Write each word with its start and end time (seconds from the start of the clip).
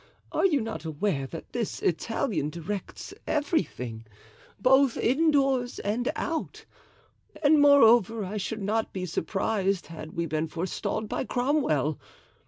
Are 0.31 0.47
you 0.47 0.61
not 0.61 0.83
aware 0.83 1.27
that 1.27 1.53
this 1.53 1.79
Italian 1.79 2.49
directs 2.49 3.13
everything, 3.27 4.07
both 4.59 4.97
indoors 4.97 5.77
and 5.77 6.11
out? 6.15 6.65
And 7.43 7.61
moreover, 7.61 8.25
I 8.25 8.37
should 8.37 8.63
not 8.63 8.93
be 8.93 9.05
surprised 9.05 9.85
had 9.85 10.13
we 10.13 10.25
been 10.25 10.47
forestalled 10.47 11.07
by 11.07 11.23
Cromwell. 11.25 11.99